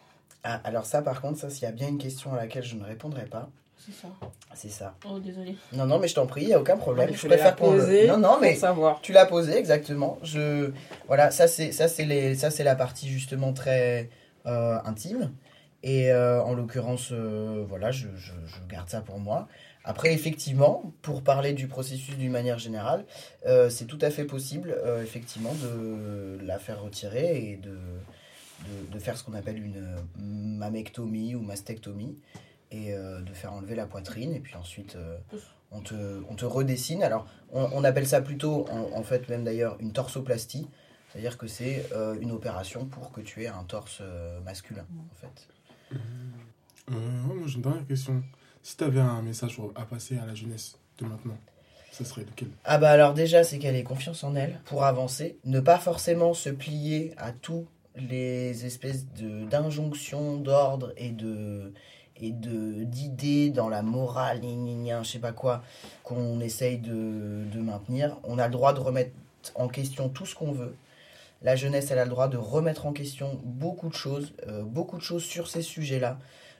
[0.44, 2.76] Ah, Alors ça par contre, ça s'il y a bien une question à laquelle je
[2.76, 3.50] ne répondrai pas.
[3.84, 4.08] C'est ça.
[4.54, 4.94] C'est ça.
[5.08, 5.56] Oh, désolé.
[5.72, 7.10] Non, non, mais je t'en prie, il n'y a aucun problème.
[7.12, 8.06] je préfère poser.
[8.06, 9.00] Non, non, mais savoir.
[9.00, 10.18] tu l'as posé, exactement.
[10.22, 10.70] Je...
[11.08, 12.36] Voilà, ça, c'est, ça, c'est, les...
[12.36, 14.08] ça, c'est la partie justement très
[14.46, 15.32] euh, intime.
[15.82, 18.06] Et euh, en l'occurrence, euh, voilà, je,
[18.68, 19.48] garde ça pour moi.
[19.84, 23.04] Après, effectivement, pour parler du processus d'une manière générale,
[23.68, 27.76] c'est tout à fait possible, effectivement, de la faire retirer et de,
[28.92, 32.16] de, faire ce qu'on appelle une mammectomie ou mastectomie
[32.72, 34.34] et euh, de faire enlever la poitrine.
[34.34, 35.18] Et puis ensuite, euh,
[35.70, 37.02] on, te, on te redessine.
[37.02, 40.68] Alors, on, appelle ça plutôt, en, fait, même d'ailleurs, une torsoplastie.
[41.10, 44.02] C'est-à-dire que c'est euh, une opération pour que tu aies un torse
[44.44, 45.48] masculin, en fait.
[46.88, 48.22] Moi, j'ai une dernière question.
[48.62, 51.36] Si tu avais un message à passer à la jeunesse de maintenant,
[51.90, 52.48] Ce serait lequel?
[52.64, 55.36] Ah bah alors déjà, c'est qu'elle ait confiance en elle pour avancer.
[55.44, 59.04] Ne pas forcément se plier à tous les espèces
[59.50, 61.72] d'injonctions, d'ordre et de
[62.16, 65.62] et de d'idées dans la morale, je sais pas quoi,
[66.04, 68.16] qu'on essaye de, de maintenir.
[68.22, 69.12] On a le droit de remettre
[69.54, 70.74] en question tout ce qu'on veut.
[71.42, 74.96] La jeunesse, elle a le droit de remettre en question beaucoup de choses, euh, beaucoup
[74.96, 76.18] de choses sur ces sujets-là,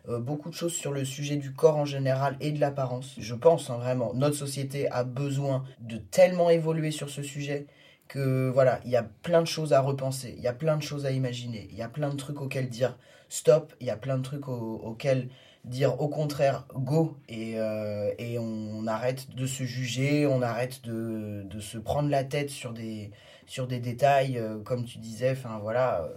[0.09, 3.15] euh, beaucoup de choses sur le sujet du corps en général et de l'apparence.
[3.19, 7.67] Je pense hein, vraiment, notre société a besoin de tellement évoluer sur ce sujet
[8.09, 10.83] que voilà, il y a plein de choses à repenser, il y a plein de
[10.83, 13.97] choses à imaginer, il y a plein de trucs auxquels dire stop, il y a
[13.97, 15.29] plein de trucs au- auxquels
[15.65, 21.61] dire au contraire go et, euh, et on arrête de se juger, on arrête de
[21.61, 23.13] se prendre la tête sur des,
[23.47, 26.09] sur des détails, euh, comme tu disais, enfin voilà, euh,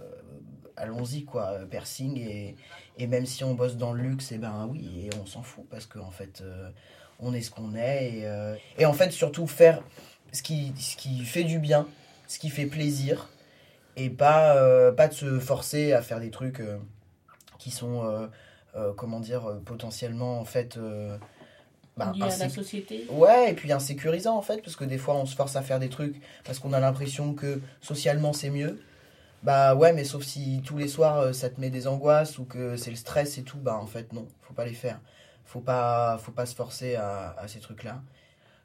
[0.76, 2.56] allons-y quoi, euh, piercing et,
[2.98, 5.64] et même si on bosse dans le luxe, et ben oui, et on s'en fout
[5.70, 6.42] parce qu'en en fait,
[7.20, 9.82] on est ce qu'on est et, et en fait surtout faire
[10.32, 11.86] ce qui, ce qui fait du bien,
[12.26, 13.28] ce qui fait plaisir
[13.96, 16.62] et pas, pas de se forcer à faire des trucs
[17.58, 18.28] qui sont,
[18.96, 20.78] comment dire, potentiellement en fait...
[21.96, 23.06] bah, Lié à la insé- société.
[23.08, 25.78] Ouais, et puis insécurisant en fait, parce que des fois on se force à faire
[25.78, 28.80] des trucs parce qu'on a l'impression que socialement c'est mieux.
[29.42, 32.44] Bah ouais, mais sauf si tous les soirs euh, ça te met des angoisses ou
[32.44, 35.00] que c'est le stress et tout, bah en fait non, faut pas les faire.
[35.44, 38.02] Faut pas, faut pas se forcer à, à ces trucs-là.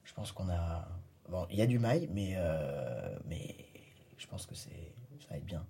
[0.04, 0.88] Je pense qu'on a.
[1.30, 3.56] Bon, il y a du mail, mais, euh, mais
[4.18, 4.70] je pense que c'est,
[5.20, 5.64] ça va être bien.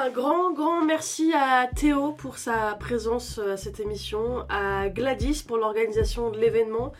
[0.00, 5.56] Un grand, grand merci à Théo pour sa présence à cette émission, à Gladys pour
[5.56, 6.92] l'organisation de l'événement,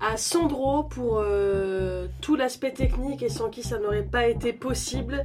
[0.00, 5.24] à Sandro pour euh, tout l'aspect technique et sans qui ça n'aurait pas été possible,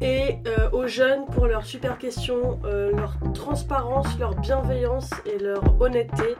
[0.00, 5.62] et euh, aux jeunes pour leurs super questions, euh, leur transparence, leur bienveillance et leur
[5.80, 6.36] honnêteté.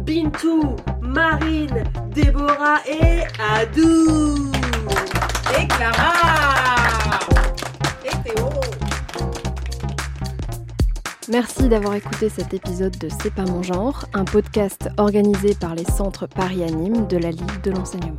[0.00, 3.22] Bintou, Marine, Déborah et
[3.54, 4.50] Adou
[5.60, 6.75] Et Clara
[11.28, 15.84] Merci d'avoir écouté cet épisode de C'est pas mon genre, un podcast organisé par les
[15.84, 18.16] centres Paris Anime de la Ligue de l'enseignement.